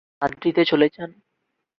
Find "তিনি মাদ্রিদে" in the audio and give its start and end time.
0.03-0.63